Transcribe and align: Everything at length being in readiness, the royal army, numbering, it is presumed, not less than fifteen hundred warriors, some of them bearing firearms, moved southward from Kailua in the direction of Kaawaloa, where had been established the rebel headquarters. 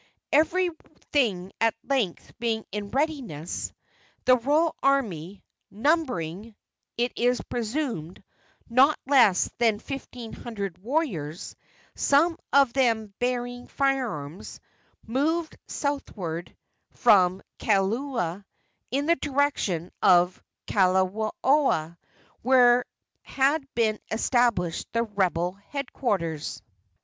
Everything 0.31 1.51
at 1.61 1.75
length 1.83 2.33
being 2.39 2.65
in 2.71 2.89
readiness, 2.89 3.71
the 4.25 4.35
royal 4.35 4.75
army, 4.81 5.43
numbering, 5.69 6.55
it 6.97 7.11
is 7.15 7.39
presumed, 7.49 8.23
not 8.67 8.97
less 9.05 9.51
than 9.59 9.77
fifteen 9.77 10.33
hundred 10.33 10.79
warriors, 10.79 11.55
some 11.93 12.35
of 12.51 12.73
them 12.73 13.13
bearing 13.19 13.67
firearms, 13.67 14.59
moved 15.05 15.55
southward 15.67 16.57
from 16.93 17.43
Kailua 17.59 18.43
in 18.89 19.05
the 19.05 19.15
direction 19.17 19.91
of 20.01 20.41
Kaawaloa, 20.65 21.95
where 22.41 22.85
had 23.21 23.63
been 23.75 23.99
established 24.09 24.91
the 24.93 25.03
rebel 25.03 25.51
headquarters. 25.69 26.59